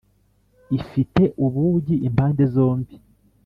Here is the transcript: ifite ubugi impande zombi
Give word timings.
ifite 0.79 1.23
ubugi 1.45 1.95
impande 2.07 2.43
zombi 2.53 2.93